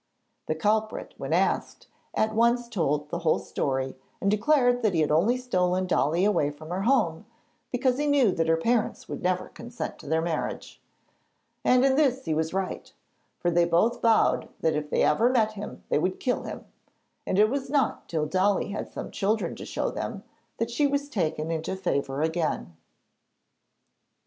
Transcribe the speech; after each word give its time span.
The 0.47 0.55
culprit, 0.55 1.13
when 1.19 1.31
asked, 1.31 1.85
at 2.15 2.33
once 2.33 2.67
told 2.67 3.09
the 3.09 3.19
whole 3.19 3.37
story 3.37 3.95
and 4.19 4.31
declared 4.31 4.81
that 4.81 4.95
he 4.95 5.01
had 5.01 5.11
only 5.11 5.37
stolen 5.37 5.85
Dolly 5.85 6.25
away 6.25 6.49
from 6.49 6.69
her 6.71 6.81
home 6.81 7.27
because 7.71 7.99
he 7.99 8.07
knew 8.07 8.31
that 8.31 8.47
her 8.47 8.57
parents 8.57 9.07
would 9.07 9.21
never 9.21 9.49
consent 9.49 9.99
to 9.99 10.07
their 10.07 10.19
marriage. 10.23 10.81
And 11.63 11.85
in 11.85 11.97
this 11.97 12.25
he 12.25 12.33
was 12.33 12.51
right, 12.51 12.91
for 13.37 13.51
they 13.51 13.63
both 13.65 14.01
vowed 14.01 14.49
that 14.61 14.75
if 14.75 14.89
they 14.89 15.03
ever 15.03 15.29
met 15.29 15.51
him 15.53 15.83
they 15.89 15.99
would 15.99 16.19
kill 16.19 16.45
him; 16.45 16.65
and 17.27 17.37
it 17.37 17.51
was 17.51 17.69
not 17.69 18.09
till 18.09 18.25
Dolly 18.25 18.69
had 18.69 18.91
some 18.91 19.11
children 19.11 19.55
to 19.57 19.65
show 19.65 19.91
them, 19.91 20.23
that 20.57 20.71
she 20.71 20.87
was 20.87 21.09
taken 21.09 21.51
into 21.51 21.75
favour 21.75 22.23
again. 22.23 22.75